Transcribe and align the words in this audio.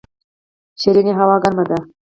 ښرنې 0.79 1.13
هوا 1.19 1.35
ګرمه 1.43 1.63
ده؟ 1.69 1.77